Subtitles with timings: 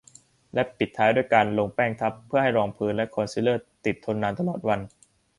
[0.53, 4.79] และปิดท้ายด้วยการลงแป้งทับเพื่อให้รองพื้น และคอนซีลเลอร์ ให้ติดทนนานตลอดวัน